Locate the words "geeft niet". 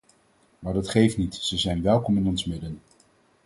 0.89-1.35